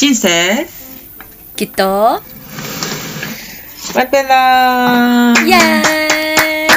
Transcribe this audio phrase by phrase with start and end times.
[0.00, 0.66] 人生？
[1.56, 2.22] きっと
[3.94, 5.58] マイペンラーイエー
[6.66, 6.68] イ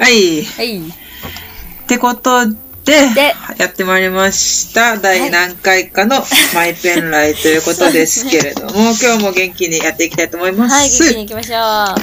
[0.00, 0.44] はい。
[0.44, 4.96] はいってことで、でやってまいりました。
[4.98, 6.20] 第何回かの
[6.54, 8.70] マイペンライということですけれども、
[9.02, 10.72] 今日も元気にやっていきたいと思います。
[10.72, 11.96] はい元気に行きましょうは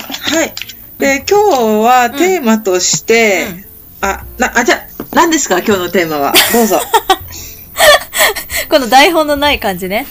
[0.44, 0.54] い。
[1.00, 1.46] で、今日
[1.88, 3.66] はテーマとして、うん
[4.02, 5.60] あ、な、あ、じゃあ、何ですか？
[5.60, 6.34] 今日のテーマは。
[6.52, 6.82] どうぞ。
[8.72, 10.08] この台本のない感じね。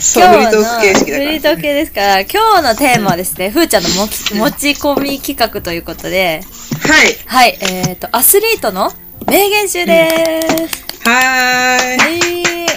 [0.00, 1.26] そう、フリートーク形式だから。
[1.26, 2.20] フリートーク系ですから。
[2.22, 6.40] 今日のテーマはですね、ふーちゃんのもき持ち込み企画ということで。
[6.80, 7.16] はい。
[7.26, 8.90] はいえっ、とアスリートの
[9.26, 11.98] 名言集です、はーい。
[11.98, 12.68] はい。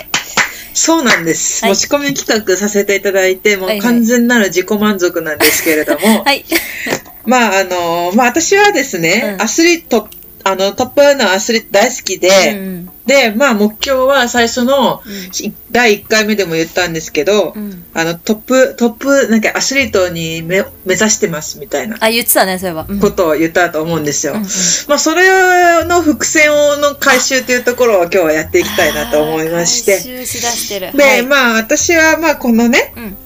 [0.73, 1.63] そうなんです。
[1.63, 1.75] はい。
[1.75, 3.93] 持ち込み企画させていただいて、もはいうはい。
[3.93, 6.43] 完全なる自己満足なんですけれども、 はい。
[7.25, 9.41] まあ、あの、まあ私はですね、うん。
[9.41, 10.09] アスリート、
[10.43, 15.01] あの、トップのアスリート大好きで、うんで、まあ目標は最初の、
[15.41, 17.83] い第1回目でも言ったんですけど、うん。
[17.93, 22.99] あの、トップ、トップ、なんかアスリートに目目指してますみたいなあ言ってたねそういえば、うん。
[22.99, 24.33] ことを言ったと思うんですよ。
[24.33, 24.45] うんうん。
[24.87, 29.93] まあそれの伏線をの回収というところを今日はやっていきたいなと思いまして。
[29.93, 30.95] 回収しだしてる。
[30.95, 31.23] で、はい。
[31.23, 33.17] まあ私はまあこのね、うん。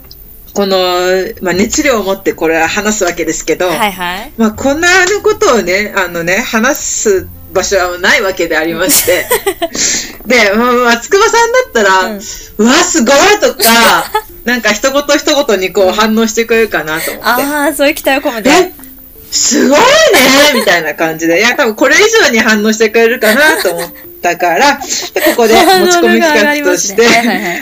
[0.54, 0.78] この、
[1.42, 4.32] まあ、熱量を持ってこれは話すわけですけど、はいはい。
[4.38, 4.88] まあこんな
[5.22, 9.26] ことをね、あのね、話す場所はないわけでありまして。
[10.28, 12.16] で、まあ、松隈さんだったら、うん
[12.58, 14.12] うわ、すごいとか、
[14.44, 17.28] なんか一言一言にこう反応してくれるかなと思って。
[17.44, 18.72] ああそういう期待を込めてえ
[19.32, 19.84] すごいね
[20.54, 21.40] みたいな感じで。
[21.40, 24.80] いや、多分これ以上に反応してくれるかなと思ったから、
[25.14, 27.06] で ここで持ち込み企画として、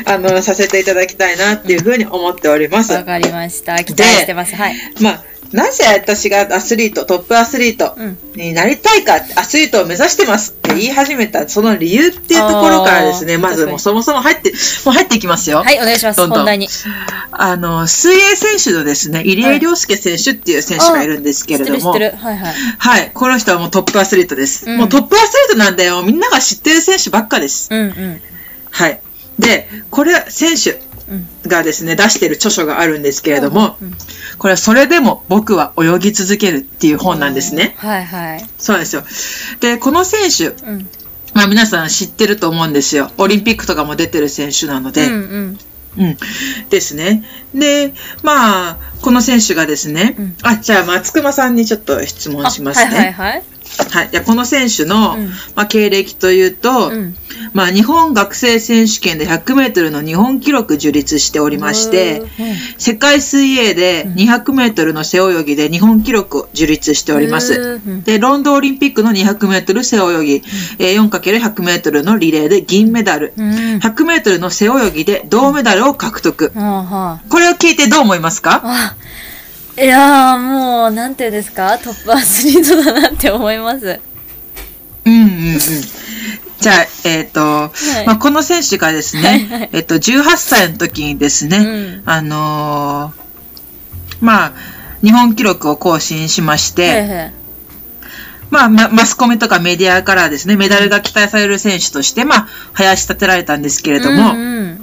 [0.05, 2.94] あの、させていただきたいなっていうふうに思っております。
[2.94, 14.51] わかりました期待してますはいまあ、なぜ私がアスリート、トップアスリートうんになりたいか、アスリートを目指してますって言い始めた、その理由っていうところからですね、まずもうそもそも入って、
[14.85, 15.59] もう入っていきますよ。
[15.59, 16.67] はいお願いしますどんどん本題に
[17.31, 23.11] あの、水泳選手のですね、入江亮介選手っていう選手がいるんですけれども、知ってる知ってるはいはいはい。
[23.13, 24.65] この人はもうトップアスリートです。
[24.67, 26.02] うんもうトップアスリートなんだよ。
[26.02, 27.67] みんなが知ってる選手ばっかです。
[27.71, 28.21] うんうん
[28.71, 28.99] はい。
[29.37, 30.83] で、これ、選手うん
[31.47, 33.93] がですね、出してる著書があるんですけれども、うん
[34.39, 37.75] これはそれでも僕は泳ぎ続けるっていう本なんですね。
[37.77, 39.03] はいはいそうですよ。
[39.59, 40.89] で、この選手、うん
[41.33, 43.11] まあ皆さん知ってると思うんですよ。
[43.17, 45.05] オリンピックとかも出てる選手なので。
[45.07, 45.57] うんうん
[45.95, 46.17] うん。
[46.69, 47.23] ですね。
[47.53, 47.93] で、
[48.23, 52.85] まあ、この選手がですね、うんあ、じゃあ松隈さんにちょっと質問しますね。
[52.85, 53.43] あはいはいはい
[53.92, 54.10] はい。
[54.11, 55.28] じゃあこの選手の、うん。
[55.56, 57.16] まあ、経歴というと、うん。
[57.54, 62.28] まあ、日本学生選手権で100メートルの日本記録樹立しておりまして、うん。
[62.78, 67.82] 世界水泳で200メートルの背泳ぎで日本記録を樹立しております。
[67.86, 68.04] うん。
[68.04, 70.44] で、ロンドンオリンピックの200メートル背泳ぎ、
[70.80, 73.50] えー 4×100 メートルのリレーで銀メダル、うん。
[73.78, 76.52] 100メートルの背泳ぎで銅メダルを獲得。
[77.30, 78.95] これを聞いてどう思いますか？
[79.76, 81.78] いやーもうなんていうんですか？
[81.80, 84.00] トップアスリートだなって思います。
[85.06, 85.60] うんうんうん。
[86.60, 88.06] じゃあ、えっ、と、い。
[88.06, 89.70] まあ、この選手がですね、はいはい。
[89.73, 92.04] えっと、18歳の時にですね、うん。
[92.06, 93.23] あのー
[94.22, 94.54] まあ、
[95.02, 97.34] 日本記録を更新しまして、はいはい。
[98.50, 104.83] まあ、まマスコミとかメディアからですね、メダルが期待される選手として、まあ、林立てられたんですけれども、うんうん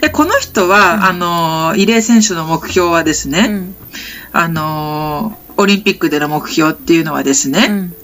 [0.00, 3.74] でこの人は、あのー、入江選手の目標はですね、うん。
[4.32, 7.94] あのー、オリンピックでの目標っていうのはですね、うん。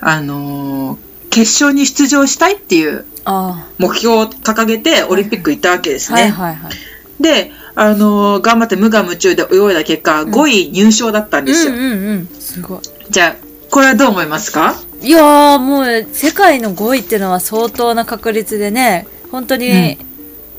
[0.00, 0.98] あのー、
[1.30, 6.22] 決勝に出場したいっていうあ目標を掲げてオリンピック行ったわけですあね。
[6.22, 6.72] はいはいはい
[7.20, 11.74] で、あのー頑張って無我夢中で泳いだ結果、5位入賞だったんですよ。
[11.74, 12.26] うんうんうん。
[12.40, 12.80] すごい。
[13.10, 14.74] じゃあ、これはどう思いますか？
[15.02, 19.96] いやーもう世界の5位っていうのは相当な確率でね本当に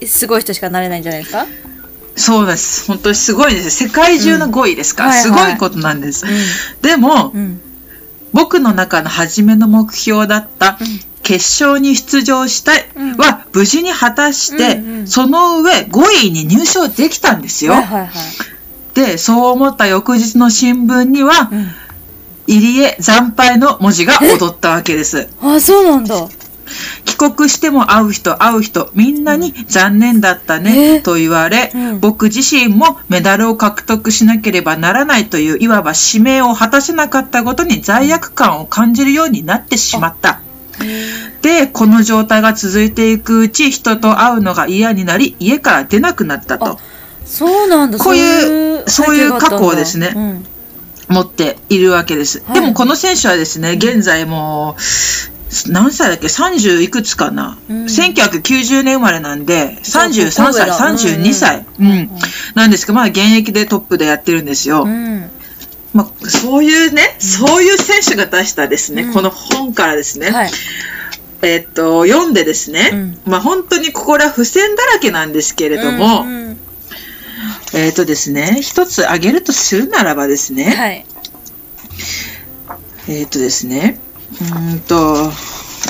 [0.08, 1.46] すごい人しかなれないんじゃないですか、
[2.16, 2.86] そうです。
[2.88, 3.72] 本当にすごいです。
[3.72, 5.04] 世界中の5位ですか？
[5.06, 5.14] ら、うん。
[5.14, 5.52] はいすはい。
[5.52, 6.26] ごいことなんです。
[6.82, 7.62] でも、うん。
[8.34, 10.78] 僕の中の初めの目標だった、
[11.24, 13.18] 決勝に出場したいうん。
[13.18, 17.74] は無事に果たして、うんうんその上5位に入賞できたんですよ。
[17.74, 18.10] はいはいはい。
[18.94, 21.72] で、そう思った翌日の新聞には、うん。
[22.48, 25.30] 入江惨敗の文字が踊ったわけです。
[25.42, 26.28] あそうなんだ
[27.06, 32.00] 帰国しても会う人会う人みんなに残念だったね、えと言われ、うん。
[32.00, 40.42] 僕自身もメダルを獲得しなければならないといういわば使命を果たせなかったことに罪悪感を感じるようになってしまった。
[41.42, 46.80] で、この状態が続いていくうち人と会うのが嫌になり家から出なくなったと。
[47.26, 47.98] そうなんだ。
[47.98, 50.46] こういうそういう過去をですねうん。
[51.08, 52.44] 持っているわけです。
[52.46, 52.54] はい。
[52.56, 54.82] でもこの選手はですね、現在もう
[55.68, 57.84] 何歳だっけ ?30 いくつかな、うん。
[57.86, 61.88] 1990年生まれなんで、33歳、そうそう32歳、ううん。
[61.88, 62.10] ん
[62.56, 64.84] なんですけど、まあ現役でトップでやってるんですよ。
[64.84, 65.30] うん。
[65.94, 69.14] まあ、そういうね、そういう選手が出したですね、うん。
[69.14, 70.52] この本からですね、はい。
[71.42, 73.20] えっと、読んでですね、うん。
[73.26, 76.58] まあ本当にここら付箋だらけなんですけれども、うんうん。
[77.74, 81.06] えっとですね、一つ挙げるとするならばですね、はい。
[83.10, 84.00] えっとですね、
[84.32, 85.32] うーんと、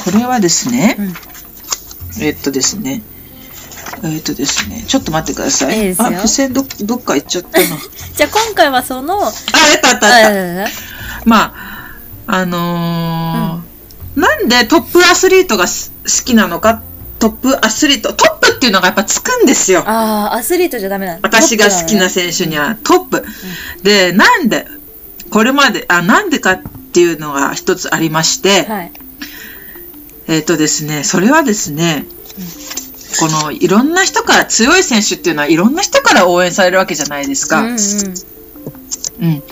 [0.05, 1.13] これはですね、うん
[2.19, 3.01] えっとですね、
[4.03, 5.77] えっとですね、ちょっと待ってください。
[5.77, 7.65] いいですよあ、付箋ど、どっか行っちゃったな。
[8.15, 10.65] じゃあ今回はその、あ、あ、あったあったあった。
[10.65, 10.67] あ
[11.25, 11.91] まあ、
[12.27, 13.71] あのー
[14.19, 16.81] なんでトップアスリートがす好きなのか、
[17.19, 19.83] トップアスリート、トップっていうのがやっぱつくんですよ。
[19.85, 23.25] あー、アスリートじゃダメなの私が好きな選手にはトップ。
[23.83, 24.67] で、なんで、
[25.29, 26.61] これまで、あ、なんでかっ
[26.91, 28.91] ていうのが一つありまして、はい。
[30.27, 32.05] えっ、とですね、それはですね、
[33.19, 37.61] このいろんな人から強い選手っていうのはいろんな人から応援されるわけじゃないですか。
[37.61, 37.75] うんうん。
[37.75, 39.43] うん。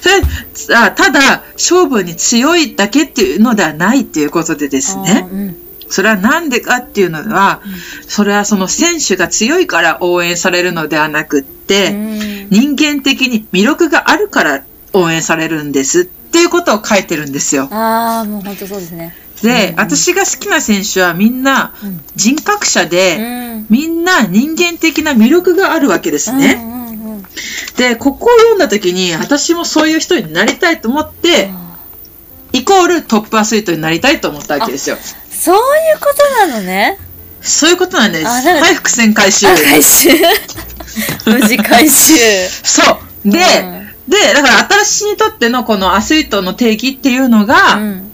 [0.00, 5.28] それあただ、勝負に強いだけっていうのではないっていうことでですね。
[5.30, 5.56] うん
[5.92, 7.60] それはなんでかっていうのは、
[8.06, 12.20] それはその選手が強いから応援されるのではなくって、うん
[12.50, 17.68] 人間的に魅力があるから応援されるんですっていうことを書いてるんですよ。
[17.70, 19.14] ああ、もう本当そうですね。
[19.42, 23.22] で、うん私が好きな選手はみんなうん人格者で、う
[23.60, 23.66] ん。
[23.68, 26.54] みんな人間的な魅力があるわけですね。
[26.54, 27.22] うんうんうん。
[27.76, 31.78] で、ここを読んだ時に、私もそういう人になりたいと思って、あ
[32.52, 34.96] イコールトップアスリートになりたいと思ったわけですよ。
[34.96, 35.58] ーそうい
[35.96, 36.98] うことなのね。
[37.40, 38.26] そういうことなんです。
[38.26, 39.46] はい、伏線回収。
[39.46, 40.10] あ、回収。
[41.26, 42.14] 無事回収。
[42.62, 42.82] そ
[43.24, 43.30] う。
[43.30, 43.40] で、
[44.10, 48.10] で、だから私にとってのこのアスリートの定義っていうのが、うん。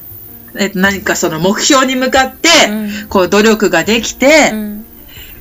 [0.58, 4.86] えっと、何かその目標に向かって、うんこう努力ができて、うん。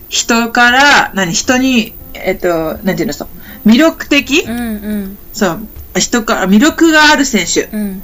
[0.07, 4.61] 人から、何、人に、えっと、なんていうの、そう、魅力的、うんう
[5.07, 5.17] ん。
[5.33, 5.67] そう、
[5.99, 8.01] 人から魅力がある選手っうん。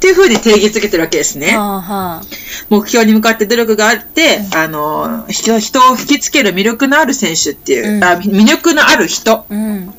[0.00, 1.56] ていう風に定義づけてるわけですね。
[1.56, 2.22] はあはあ。
[2.68, 9.94] 目標に向かって努力があって、あの、人人を引きつける魅力のある選手っていう、うんあ魅力のある人うん。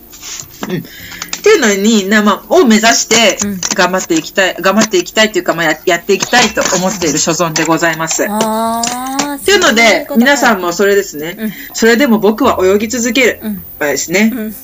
[1.46, 8.24] っていうのに、なまあ、を目指してうん頑張っていきたい、頑張っていきたいというか、まあ、ややっていきたいと思っている所存でございます。
[8.24, 9.40] っああ。
[9.46, 10.68] ていうので、皆さんも。
[10.68, 13.40] もそれですね、うんそれでも僕は泳ぎ続ける。
[13.44, 13.54] うん。
[13.80, 14.56] まあですね、うん。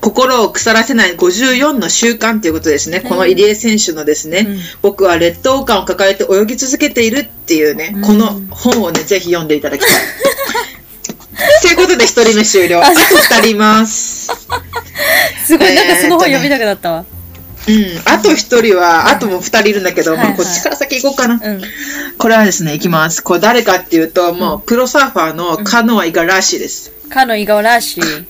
[0.00, 3.00] 心を腐らせない54の習慣ということですね。
[3.00, 9.90] この入江選手のですね、うん僕は劣等感を抱えて泳ぎ続けているっていうね、うんこの本をね、ぜひ読んでいただきたい。
[11.62, 12.80] ということで、一人目終了。
[12.80, 14.28] ああと二人います。
[15.46, 17.04] すごい、えーなんかその本読みたくなったわ。
[17.68, 18.02] うん。
[18.04, 21.34] あと一人は、あともう二人いるんだけど、はいはいまあこっちから先行こうかな。
[21.34, 21.62] うん。
[22.18, 23.22] これはですね、いきます。
[23.22, 26.92] これ誰かっていうと、もうプロサーファーのカノア・イガラーシーです。
[27.08, 28.24] かのイガラシー。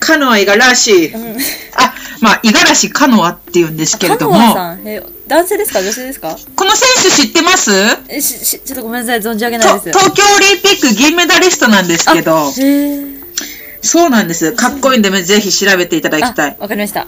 [0.00, 1.16] カノア・イガラーシー。
[1.16, 1.36] うん。
[1.74, 4.82] あ、まあ、イガラシカノアって言うんですけれかども、のわさん？
[4.86, 6.36] え、男性ですか女性ですか？
[6.56, 7.70] この選手知ってます？
[8.08, 9.20] え、し、し、ちょっとごめんなさい。
[9.20, 9.98] 存じ上げないとです。
[9.98, 12.50] 東京オリンピック銀メダリストなんですけど、
[13.82, 14.52] そうなんです。
[14.52, 16.56] かっこいいんで、ぜひ調べていただきたあい。
[16.58, 17.06] わかりました。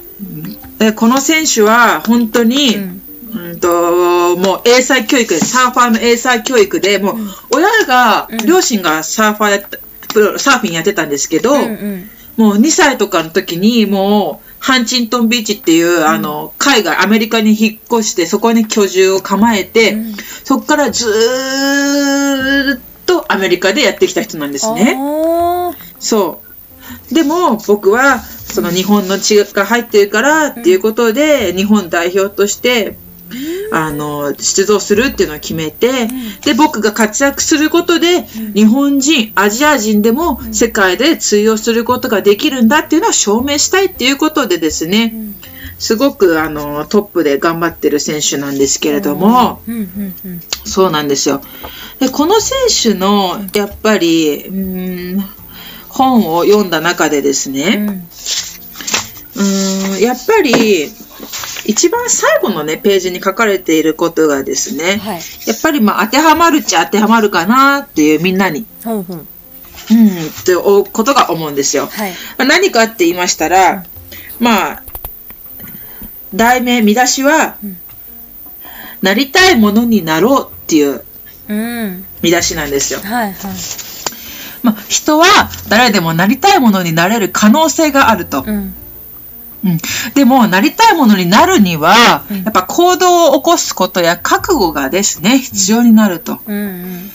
[0.79, 3.03] でこの選手は、本当に、うん。
[3.33, 7.17] うんと、もう英才教育で、サーファーの英才教育で、もう、
[7.51, 9.79] 親が、うん両親がサーファーやった、
[10.13, 12.11] プロサーフィンやってたんですけど、うんうん。
[12.37, 20.15] もう2歳とかの時に、もう、ハンチントンビーチっていう、あの、海外、アメリカに引っ越して、そこに居住を構えて、うん
[20.45, 24.97] そこからずーっとアメリカでやってきた人なんですね。
[24.99, 26.43] あそ
[27.11, 27.15] う。
[27.15, 32.97] でも、僕は、その日本の血が入ってるからっていうことで、日本代表として、
[33.73, 36.09] あの、出場するっていうのを決めて、
[36.45, 38.23] で、僕が活躍することで、
[38.55, 45.35] 日本人、アジア人でも世界で通用することができるんだっていうのを証明したいっていうことでですね、ん。
[45.79, 49.63] すごくあのトップで頑張ってる選手なんですけれども。
[50.67, 51.41] そうなんですよ。
[51.99, 55.25] で、この選手の、やっぱり、ん、
[55.89, 58.05] 本を読んだ中でですね、
[59.37, 60.91] うん、やっぱり、
[61.65, 65.21] 一番最後のね、ページに書かれていることがですね、はい。
[65.47, 69.07] やっぱりまあ当てはまるっちゃ当てはまるかなっていうみんなに、ほん。
[69.91, 71.87] うん、っておことが思うんですよ。
[71.87, 72.13] はい。
[72.39, 73.85] まあ何かって言いましたら、
[74.39, 74.83] まあ、
[76.35, 77.77] 題名、見出しは、うん
[79.03, 81.05] なりたいものになろうっていう
[81.49, 82.05] うん。
[82.23, 83.01] 見出しなんですよ。
[83.01, 83.53] はいはい。
[84.63, 85.27] まあ、人は
[85.69, 88.45] 誰でもなりたいものになれる可能性があると。
[88.47, 88.75] うん。
[89.65, 89.79] うん、
[90.15, 96.39] でも、なりたいものになるには、うんやっぱ行動を起こすことや覚悟がですね、必要になると。
[96.47, 97.11] うんうん。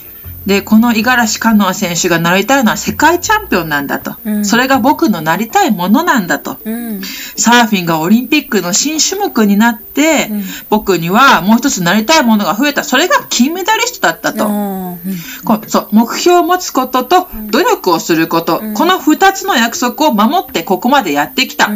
[0.46, 4.16] で、この五十嵐カノア選手がなりたいのは世界チャンピオンなんだと。
[4.24, 6.58] うんそれが僕のなりたいものなんだと。
[6.64, 7.02] うん。
[7.36, 12.84] サーフィンがオリンピックの新種目になって、うん僕にはもう一つなりたいものが増えた。
[12.84, 14.46] それが金メダリストだったと。
[14.46, 15.00] うん
[15.44, 21.70] こうそう目標を持つこととん努力をすること、うんこの二つの約束を守ってここまでやってきた。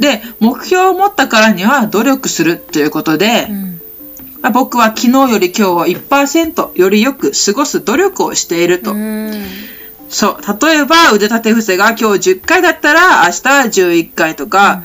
[0.00, 0.02] うん。
[0.02, 3.80] で、目標を持ったからには努力するということで、うん。
[4.42, 8.92] まあ僕は昨日より今日を1%よりよく過ごす努力をしていると。
[8.92, 9.44] うん。
[10.08, 10.66] そう。
[10.66, 14.84] 例えば腕立て伏せが今日10回だったら明日は11回とか、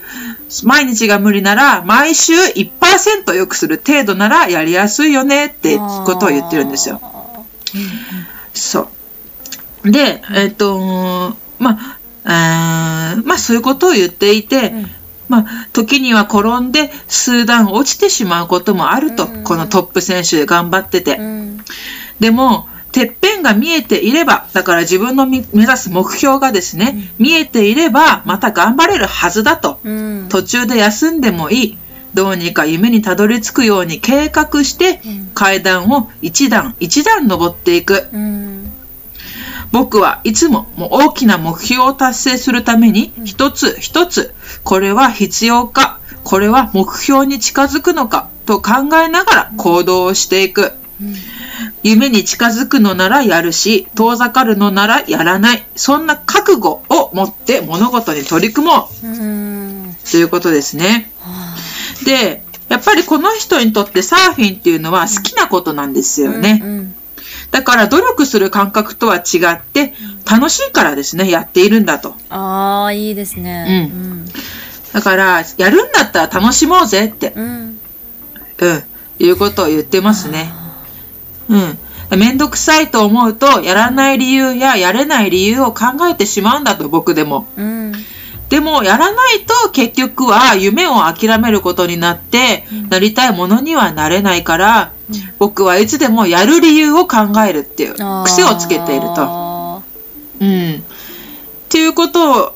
[0.63, 7.01] 毎日が無理なら毎週1%良くする程度ならやりやすいよねってことを言ってるんですよ。
[8.53, 8.89] そ
[9.83, 9.91] う。
[9.91, 14.91] で、えっ、と、まあ、あーまあそういうことを言っていて、うん
[15.27, 21.17] まあ時には転んで数段落ちてしまうこともあると、うんこのトップ選手で頑張ってて。
[21.17, 21.57] うん。
[22.19, 29.79] でも、てっぺんが見えていれば、だから自分のみ目指す目標がですね、見えていれば、また頑張れるはずだと。
[29.83, 30.25] うん。
[30.29, 31.77] 途中で休んでもいい。
[32.13, 38.07] どうにか夢にたどり着くように計画して、うん階段を一段一段登っていく。
[39.75, 39.81] うん。
[39.81, 50.73] 僕はいつももう大きな目標を達成するために一つ一つこれは必要かこれは目標に近づくのかと考えながら行動をしていく。
[51.83, 55.65] 夢に近づくのならやるし遠ざかるのならやらない。
[55.75, 59.07] そんな覚悟を持って物事に取り組もう。
[59.07, 59.95] うん。
[60.09, 61.11] ということですね。
[62.05, 66.95] でやっぱりこの人にとってサーフィンっていうのは好きなことなんですよね、うん。
[67.51, 69.93] だから努力する感覚とは違って
[70.29, 72.15] 楽しいからですねやっているんだと。
[72.29, 73.91] ああ、いいですね。
[73.93, 74.25] うん。
[74.93, 77.33] だからやるんだったら楽しもうぜって。
[77.35, 77.79] うん。
[78.59, 78.83] うん。
[79.19, 80.51] いうことを言ってますね。
[81.49, 81.77] うん。
[82.17, 87.47] めんどくさいと思うとやらない理由ややれない理由を考えてしまうんだと僕でも。
[87.57, 87.93] うん。
[88.49, 94.93] でもやらないと結局は夢を諦めることになって、なりたいものにはなれないから、
[95.39, 99.15] 僕はいつでもやる理由を考えるっていう癖をつけていると。
[99.17, 99.81] あ
[100.39, 100.73] うん。
[100.75, 100.81] っ
[101.69, 102.55] ていうことを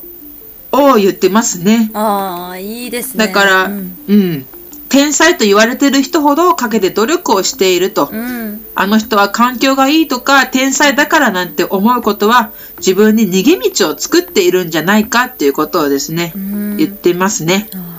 [0.71, 1.89] を言ってますね。
[1.91, 3.27] ーあー、いいですね。
[3.27, 4.45] だから、ううんん、
[4.89, 8.09] 天才と言われてる人ほどかけて努力をしていると。
[8.11, 8.65] うん。
[8.75, 17.69] あの人は環境がいいとか天才だからなんて思うことは自分に逃げ道を作っているんじゃないかっていうことをですね、うん言ってますね。
[17.73, 17.89] あ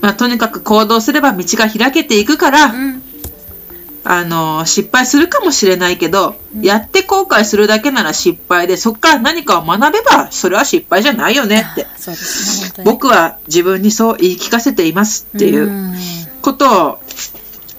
[0.00, 3.02] まあ、とにかく行動すれば道が開けていくから、ーうん。
[4.08, 11.86] あの失敗するかもしれないけど、やって後悔するだけなら失敗でそこから何かを学べばそれは失敗じゃないよねって。
[11.98, 12.84] そうですね。
[12.84, 15.94] 僕は自分にそう言い聞かせていますっていううん。
[16.40, 17.00] ことを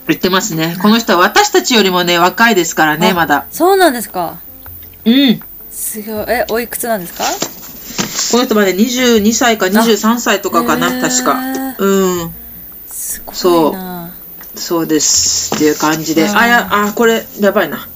[0.08, 0.76] 言ってますね。
[0.82, 3.46] この人は私たちよりもね若いですからねあまだ。
[3.52, 4.38] そうなんですか。
[5.06, 5.40] うん。
[5.72, 6.26] すごい。
[6.28, 7.24] え、おいくつなんですか？
[8.32, 11.76] この人まで22歳か23歳とかかな確か。
[11.78, 12.34] うん。
[12.88, 13.72] すごそう。
[14.58, 17.88] そうですっていう感じでうんあやあこれやばいな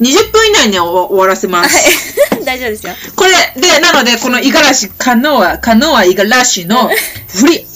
[0.00, 2.44] 20分以内に終わらせますはい。
[2.44, 2.92] 大丈夫ですよ。
[3.16, 6.90] これで、なので、この五十嵐カノア、カノア五十嵐の
[7.28, 7.66] フリ、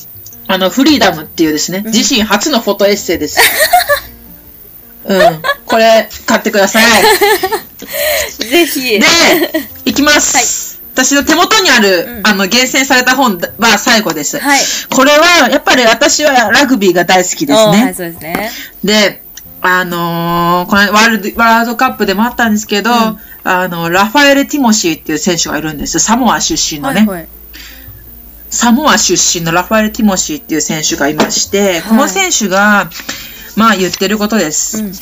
[0.47, 3.41] あの、フリーダムっていうですね、自身初のフォトエッセイです。
[5.05, 5.43] うん。
[5.65, 7.03] これ、買ってください。
[8.51, 8.99] ぜひ。
[8.99, 9.07] で、
[9.87, 10.37] いきます。
[10.95, 14.39] 私の手元にある、うんあの、厳選された本は最後です。
[14.39, 14.61] はい。
[14.95, 17.95] これは、やっぱり私はラグビーが大好きですねはい、。
[17.95, 18.51] そうですね。
[18.85, 19.23] で、
[19.63, 25.99] あのーこのワールド、ワールドカップでもあったんですけど、んあの、ラファエレ・ティモシーっていう選手がいるんです。
[25.99, 27.01] サモア出身のね。
[27.01, 27.29] はいはい。
[28.51, 32.91] サモア出身のラファエル・ティモシーっていう選手がいまして、この選手が、
[33.57, 34.83] まあ言ってることです。
[34.83, 34.93] うん。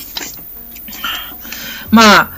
[1.90, 2.30] まあ、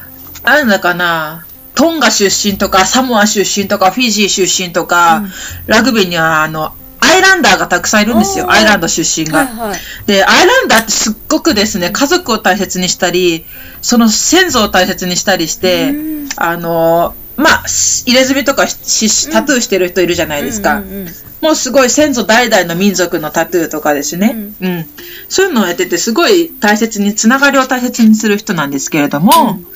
[0.45, 1.47] なんだかな、
[1.80, 5.30] トンガ出身とか、サモア出身とか、フィジー出身とか、うん
[5.66, 8.50] ラグビーには、あの、アイランダーがたくさんいるんですよ。
[8.50, 9.46] アイランド出身が。
[9.46, 9.78] はいはい。
[10.04, 13.46] で、アイランダーってすっごくですね、家族を大切にしたり、
[13.80, 17.64] その先祖を大切にしたりしてうん、あの、まあ、
[18.04, 20.80] 入れ墨とかタトゥーしてる人いるじゃないですか。
[20.80, 21.08] うんうんうん
[21.40, 24.37] もうすごい先祖代々の民族のタトゥーとかですね。
[24.60, 24.84] うん。
[25.30, 29.70] そういうのをやってて、すごい大切に、つながりを大切にする人なんですけれども、うん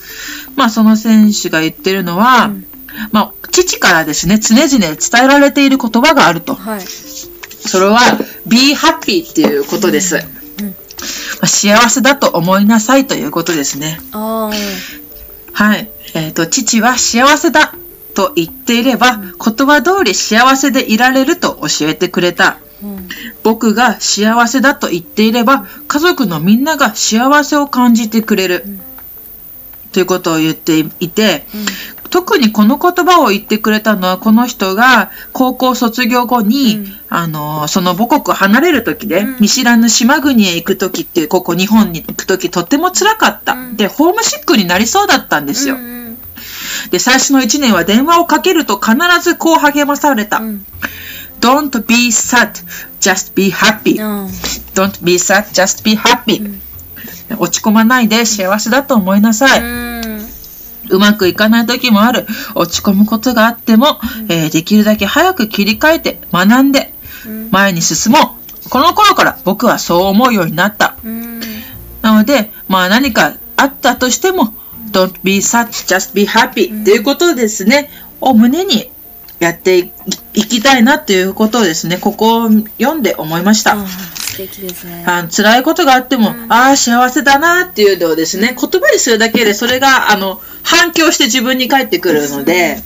[0.56, 2.66] まあその選手が言ってるのは、うん
[3.12, 6.54] まあ父からですね、常々伝えられている言葉があると。
[6.54, 6.80] はい。
[6.80, 7.98] それは、
[8.46, 10.16] be happy っていうことです。
[10.16, 10.70] うんま
[11.42, 14.00] あ幸せだと思いなさいということですね。
[14.12, 14.50] あ
[15.52, 15.88] はい。
[16.14, 17.74] えっ、と、父は幸せだ。
[18.14, 22.58] と言っていれば、言葉通り幸せでいられると教えてくれた。
[22.82, 23.08] うん
[23.42, 28.64] 僕が幸せだと言っていれば、家族のみんなが幸せを感じてくれる。
[28.66, 28.83] うん
[29.94, 31.66] ということを言っていて、うん
[32.10, 43.54] 特にこの言葉を言ってくれたのは、この人が高校卒業後に、うんあの、その母国を離れる時で、うん見知らぬ島国へ行く時っていう、ここ日本に行く時とっても辛かった。
[43.54, 45.74] うんで、ホームシックになりそうだったんですよ。
[45.74, 46.16] うん
[46.90, 50.38] で、最初の1年は電話をかけると必ずこう励まされた。
[50.38, 50.66] うん
[51.40, 52.52] Don't be sad,
[53.00, 54.00] just be happy.
[54.00, 54.26] うん
[54.74, 56.60] Don't be sad, just be happy.
[57.30, 59.62] うん落ち込まないで幸せだと思いなさい。
[60.90, 62.26] うまくいかない時もある。
[62.54, 66.92] 落ち込むことがあっても、えーできるだけ早く切り替えて学んで
[67.26, 68.68] うん前に進もう。
[68.68, 70.96] この頃から僕はそう思うようになった。
[71.04, 71.40] うん
[72.02, 74.52] なので、まあ何かあったとしても、
[74.92, 77.88] don't be sad, just be happy、っていうことですね、
[78.20, 78.90] を胸に
[79.40, 79.92] やってい
[80.34, 83.76] いきたいなということをですね、ここを読んで思いました。
[83.86, 85.04] 素敵ですね。
[85.06, 92.82] あの辛いことがあっても、うんああ、幸せだなっていうのをですね、言葉にするだけで、それが、あの、反響して自分に返ってくるので、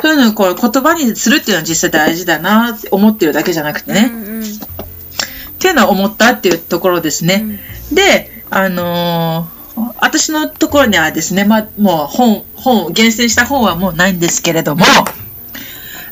[0.00, 7.60] そういうのをこう言葉にするっていうのは実際大事だなって思ってるだけじゃなくてね、うんうんっていうのは思ったっていうところですね。
[7.92, 9.59] で、あのー
[10.00, 14.84] 私のところにはですね、まあ、もう本、本、厳選した本はもうないんですけれども、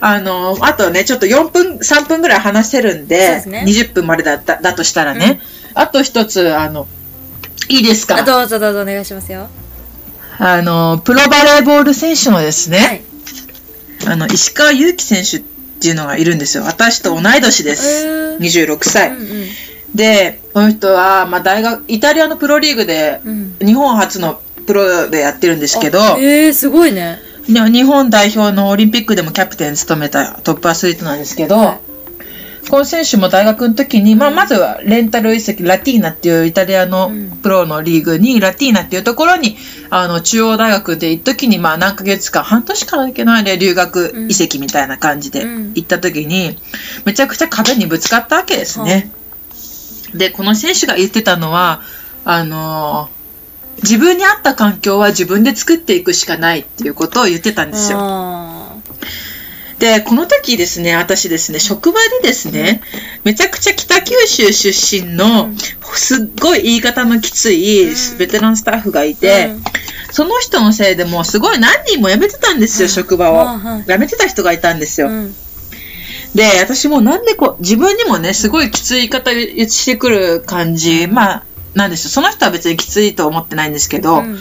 [0.01, 5.41] あのーあとね、ちょっと4分、3分ぐらい話せるんで、ですね20分までだった、だとしたらね、
[5.75, 6.87] あと一つ、あの、
[7.69, 8.17] いいですか？
[8.19, 9.49] あどうぞどうぞお願いしますよ。
[10.39, 13.03] あの、プロバレーボール選手のですね、はい。
[14.13, 16.63] あの、石川祐希選手っていうのがいるんですよ。
[16.65, 18.07] 私と同い年です。
[18.07, 19.11] へー26歳。
[19.11, 19.47] うんうん
[19.95, 23.57] で、この人は、まあ、大学、イタリアのプロリーグで、うん。
[23.61, 27.19] 日本初のプロでやってるんですけど、あえー、すごいね。
[27.49, 31.79] で日本代表のオリンピックでもキャプテン務めたトップアスリートなんですけど、は
[32.69, 39.57] この選手も大学の時に、まあ、まずはレンタル移籍、ラティーナっていうイタリアのうんプロのリーグに、ラティーナっていうところに、
[39.91, 46.59] あの、中央大学で行った時に、まあ、何ヶ月間、半年からいけないで留学移籍みたいな感じでうん行った時に、
[47.05, 49.13] めちゃくちゃ壁にぶつかったわけですね。
[50.15, 51.83] で、この選手が言ってたのは、
[52.25, 53.19] あのー
[53.83, 57.99] 自分に合った環境は自分で作っていくしかないっていうことを言ってたんですよ。
[58.01, 58.77] あ
[59.79, 62.83] で、この時ですね、私ですね、職場でですね、
[63.23, 65.57] めちゃくちゃ北九州出身のうん、
[65.95, 68.19] すっごい言い方のきついうん。
[68.19, 69.63] ベテランスタッフがいーて、うん。
[70.11, 73.59] その人のせいでもうすごい何人も辞めてたんですよ、職場を。
[73.87, 75.11] 辞めてた人がいたんですよ。
[76.47, 82.11] うんで、私もなんでこう、自分にもね、すごいきつい言い方してくる感じ、まあ、なんですよ。
[82.11, 84.39] その人は別にきついと思ってないんですけど、うん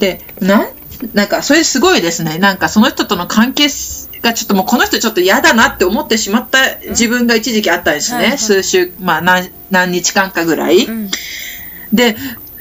[0.00, 0.68] で、なん、
[1.12, 2.38] なんか、それすごいですね。
[2.38, 3.68] なんか、その人との関係
[4.22, 8.18] がちょっともう、この人ちょっと嫌だなって思ってしまった自分が一時期あったんですね。
[8.18, 10.86] はいはい数週、まあ、何、何日間かぐらい。
[10.86, 11.10] うん
[11.92, 12.16] で、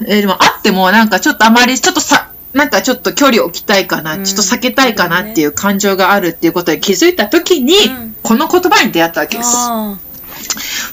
[0.06, 9.56] えーでも、あっても、なんかちょっとあまり、ちょっとさ、なんかちょっと距離を置きたいかな、うんちょっと避けたいかなっていう感情があるっていうことに気づいたときに、うんこの言葉に出会ったわけです。
[9.56, 9.98] あ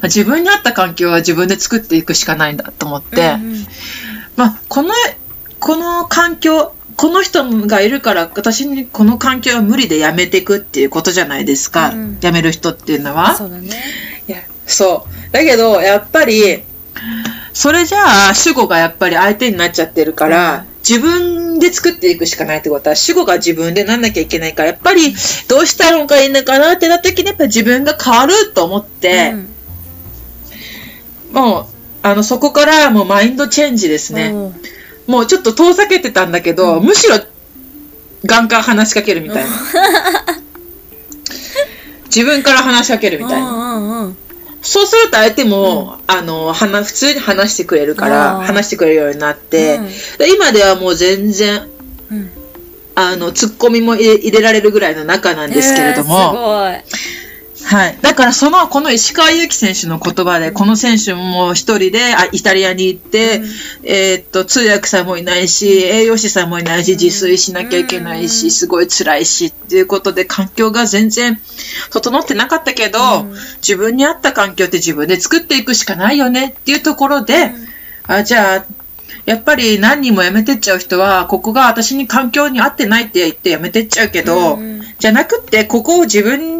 [0.05, 3.67] 自分に合った環境は自分で作っていくしかないんだと思って、ーうんうん
[4.37, 4.93] まあ、この、
[5.61, 11.91] この環境、この人がいるから、私にこの環境は無理でやめていくっていうことじゃないですか。
[11.91, 13.35] うんやめる人っていうのは。
[13.35, 13.71] そうだね。
[14.29, 15.33] いや、そう。
[15.33, 16.63] だけど、やっぱり、
[17.53, 25.15] それじゃあ、主語がやっぱり相手になっちゃってるから、自分で作っていくしかないってことは、主語が自分でなんなきゃいけないから、やっぱり、
[25.49, 29.49] どうしたのがいいのかなってなった時に、やっぱり自分が変わると思って、うん
[31.33, 31.67] もう、
[32.03, 34.33] あの、そこからもうマインドチェンジですね。
[34.33, 34.77] おー
[35.07, 37.17] もうちょっと遠ざけてたんだけど、むしろ
[38.25, 39.51] ガンガン話しかけるみたいな。
[42.07, 43.51] 自分から話しかけるみたいな。
[43.51, 44.17] うんうんうん
[44.67, 49.87] そうすると相手も、あの、話、普通に話してくれるから、話してくれるようになって、うん。
[50.19, 51.69] で今ではもう全然、
[52.11, 52.31] うん。
[52.97, 56.17] あの、ツッコミも入れ入れられるぐらいの仲なんですけれども、
[56.69, 57.26] えー
[57.65, 57.99] はい。
[58.03, 63.47] だからその、この石川祐希選手の言葉で、この選手も一人で、あ、イタリアに行って、うん。
[63.85, 68.29] えーっと、通訳さんもいないし、栄養士さんもいないし、自炊しなきゃいけないうん。
[68.29, 71.41] し、すごい辛いし、っていうことで環境が全然
[71.91, 73.35] 整ってなかったけど、うん。
[73.57, 77.53] 自分に合った環境って自分で作っていくしかないよねっていうところで、
[78.07, 78.65] あ、じゃあ、
[79.25, 84.83] やっぱり何人も辞めてっちゃう人は、ここが私に環境に合ってないって言って辞めてっちゃうけど、うん。
[84.99, 86.56] じゃなくって、ここを自分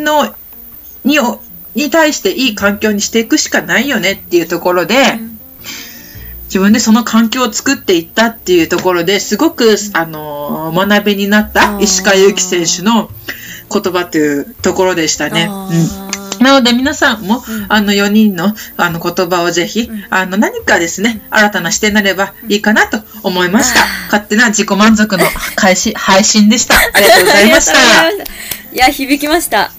[0.00, 0.34] の、
[1.04, 1.18] に、
[1.74, 4.96] に対していい環境にしていくしかないよねっていうところで、
[6.44, 13.08] 自分でその環境を作っていったっていうところですごく、あのー学びになった石川祐希選手の
[13.72, 15.46] 言葉というところでしたね。
[15.48, 16.10] あうんー
[16.40, 23.84] なので皆さんも、うんあの4人のあの言葉をぜひ、んあの何かですね、新たな視点になればいいかなと思いましたあ。
[24.06, 26.74] 勝手な自己満足の開始、配信でした。
[26.76, 27.72] ありがとうございました。
[27.78, 29.70] ありがとうございましたいや、響きました。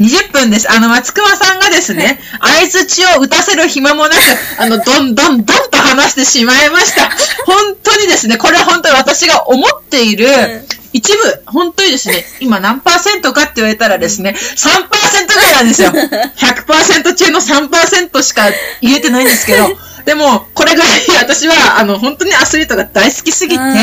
[0.00, 0.70] 20分です。
[0.70, 4.14] あの、松隈さんがですね、相づちを打たせる暇もなく、
[4.58, 7.10] あの、どんどんどんと話してしまいました。
[7.46, 15.90] 本当にですね、これは本当に私が思っている、ん一部、本当にですね、今何パーセントかって言われたらですね、3%ぐらいなんですよ。
[16.38, 18.42] 100%中の3%しか
[18.80, 20.88] 言えてないんですけど、でも、これぐらい。
[21.18, 23.76] 私は、あの、本当にアスリートが大好きすぎて、うんうん。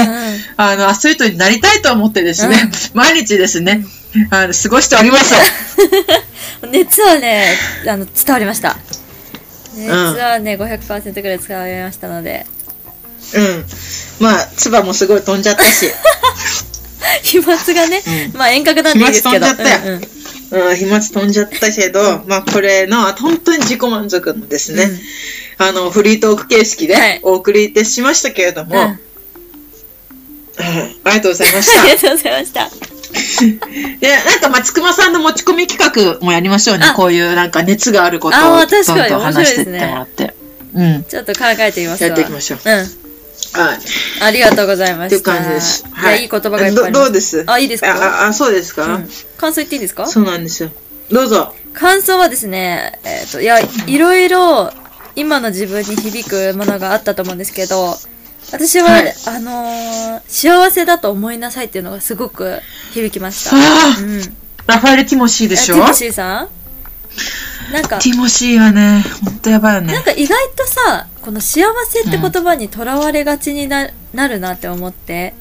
[0.57, 3.84] あの、アスリートになりたいと思ってですね、毎日ですね、
[4.29, 5.34] あの過ごしております。
[6.69, 7.57] 熱はね、
[7.88, 8.77] あの、伝わりました。
[9.75, 12.45] 熱はね、500%ぐらい伝わりましたので、
[13.34, 13.65] うん。
[14.19, 15.89] まあ、唾もすごい飛んじゃったし、
[17.23, 18.03] 飛沫がね、
[18.34, 18.38] うん。
[18.38, 19.45] まあ遠隔なんですけど。
[19.47, 19.79] 飛沫飛んじゃったよ。
[19.86, 20.69] うんうん。
[20.69, 24.89] うん、飛沫飛んじゃったけど、まあ、これの、本当に自己満足のですね、
[25.63, 29.00] あの、フリートーク形式はいでお送りいたしましたけれども、うんうん
[31.06, 31.95] ありがとうございまし ありた。
[31.95, 32.69] がとうございました。
[34.00, 36.93] で、なんか松隈さんの持ち込み企画もやりましょうねあ。
[36.93, 40.34] こういうなんか熱があることあをどんどん話していってもらって。
[40.74, 41.04] うん。
[41.04, 42.08] ちょっと考えてみますわ。
[42.10, 42.74] やっていきましょううん。
[42.74, 42.88] はい。
[44.21, 45.21] ありがとうございまっていう。
[45.21, 45.84] 感じです。
[46.02, 46.91] いや、いい言葉がいっぱい。
[46.91, 47.43] どどうです？
[47.47, 47.91] あ、いいですか？
[48.24, 50.06] あ、あ、そうですか、うん感想言っていいですか？
[50.08, 50.69] そうなんですよ。
[51.12, 51.54] どうぞ。
[51.74, 54.71] 感想はですね、えっ、と、いや、いろいろ、
[55.15, 57.95] 今の自分に響くものがあったと思うんですけど、
[58.52, 62.60] 私は、はいあのー幸せだと思いなさいっていうのがすごく
[62.93, 63.56] 響きました。
[63.56, 64.21] うん。
[64.67, 65.76] ラファエル・ティモシーでしょ？
[65.76, 66.50] えティモシーさん？
[67.74, 69.93] なんか、ティモシーはね、ほんとやばいよね。
[69.93, 75.34] なんか意外とさ、この幸せって言葉にとらわれがちにななるなって思って、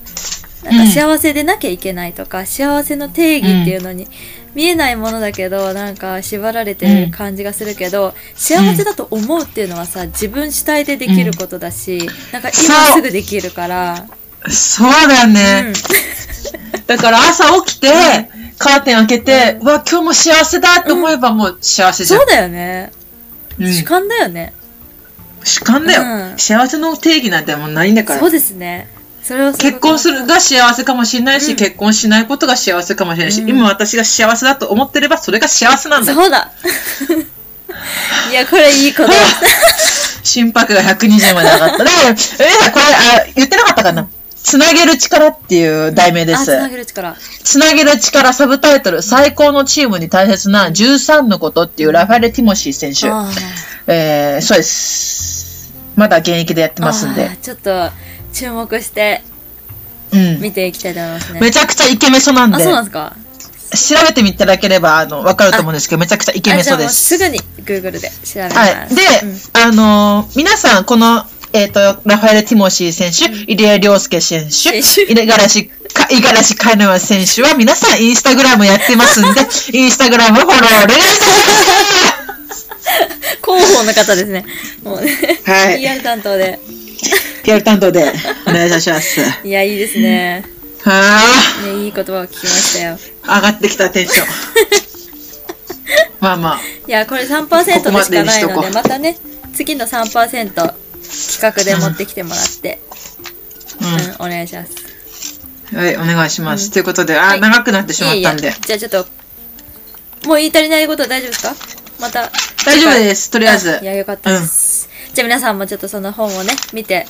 [0.65, 4.09] なんか幸せでなきゃいけないとか、幸せの定義っていうのに
[4.55, 14.07] 見えないものだけど、なんか縛られてる感じがするけど、幸せだと思うっていうのはさ、自分主体でできることだし、なんか今すぐできるから、
[14.49, 15.73] そうだうねん。
[16.87, 17.89] だから朝起きて、
[18.59, 22.21] カーテン開けて、うわ、今日も幸せだって思えばもう幸せじゃん。
[22.21, 22.91] そうだよね。
[23.59, 24.53] うん主観だよね。
[25.45, 28.31] 主観だよ、うん幸せの定義なんてもうないんだからそう。
[28.31, 28.89] ですね。
[29.23, 36.15] それをすごく結婚するが幸せかもしれないし、うん結婚しないことが幸せかもしれないし、うん今私が幸せだと思ってればそれが幸せなんだ。
[36.15, 36.53] そうだ。
[38.31, 39.13] いや、これいいこと。
[40.23, 41.79] 心拍が120まで上がった。
[41.79, 44.07] だから、えー、これ、あ、言ってなかったかな
[44.43, 46.47] つなげる力っていう題名であ、す。
[46.47, 47.17] つなげる力。
[47.43, 53.09] つなげる力サブタイトル、最高のチームに大切な13のことっていうラファエル・ティモシー選手。
[53.11, 53.29] あ
[53.87, 55.41] えー、そうです。
[55.97, 57.91] まだ現役でやってーますんでちょっと
[58.33, 59.23] 注目して
[60.13, 60.41] うん。
[60.41, 61.41] 見ていきたいと思いますね。
[61.41, 63.17] めちゃくちゃイケメソなんあ、で、そうなんですか？
[63.73, 67.17] 調べてみていただければ、あの、わかると思うんですけど、めちゃくちゃイケメソです。
[67.17, 68.57] すぐに Google で調べます。
[68.59, 68.95] はい。
[68.95, 79.41] で、うんあのー皆さん、この、えっ、と、ラファエル・ティモシー選手、入江亮介選手、五十嵐か、五十嵐カノア選手は、皆さん、インスタグラムやってますんで、
[79.79, 81.21] インスタグラムフォローお願いし
[83.45, 84.45] 広報の方ですね。
[84.83, 85.17] もうね。
[85.45, 86.59] はい PR 担当で。
[87.43, 88.13] ピアル担当で、
[88.47, 89.21] お願いいたします。
[89.45, 90.45] いや、いいですね。
[90.83, 91.21] は
[91.65, 92.99] ね、いい言葉を聞きましたよ。
[93.27, 94.27] あ、上がってきたテンション。
[96.21, 99.17] まあまあ、いや、これ3%でしかないので、またね、
[99.55, 100.75] 次の3%企
[101.41, 102.79] 画で持ってきてもらって、
[103.81, 105.75] ううん、お願いします。
[105.75, 105.79] ん。
[105.79, 106.67] はい、お願いします。
[106.67, 108.67] うんということで、あ、はい長くなってしまったんでいえいえ。
[108.67, 109.07] じゃあちょっと、
[110.29, 111.55] もう言い足りないことは大丈夫ですか？
[112.01, 112.31] また。
[112.65, 114.70] 大丈夫ですとりあえずいや、よかったです。
[115.15, 117.07] じゃあ皆さんもちょっとその本をね、見て、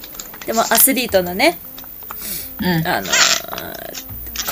[0.47, 1.59] でもアスリートのね、
[2.61, 2.87] うん。
[2.87, 3.11] あのー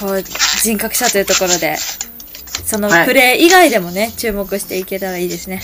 [0.01, 0.23] こう、
[0.63, 1.77] 人格者というところで、
[2.67, 5.61] そのはいプレー以外でもね、注目していけたらいいですね。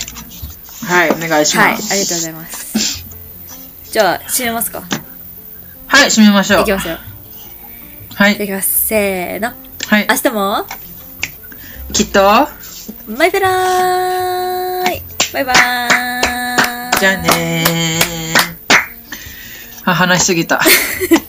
[0.87, 1.93] はい、お願いしはい、あます。
[1.95, 3.05] りがとうございます。
[3.91, 4.83] じゃあ、締めますか。
[5.87, 6.61] はい、締めましょう。
[6.63, 6.97] いきますよ。
[8.15, 8.45] はいい。
[8.45, 8.87] きます。
[8.87, 9.53] せーの。
[9.87, 10.15] はい明。
[10.15, 10.65] 日も、
[11.93, 15.01] きっと、バイバラーイ
[15.33, 16.24] バイバーイ
[17.05, 19.91] じゃあねー。
[19.91, 20.59] あ、話しすぎた。